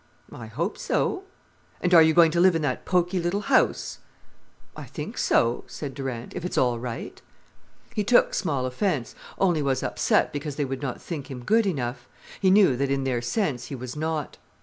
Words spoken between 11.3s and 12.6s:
good enough. He